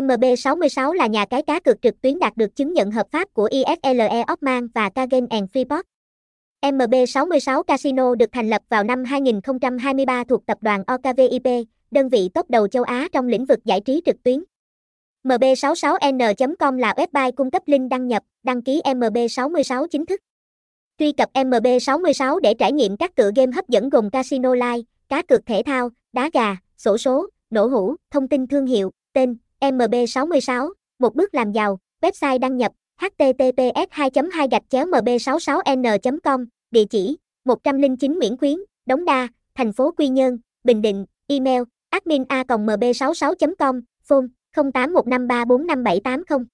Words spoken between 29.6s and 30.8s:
MB66,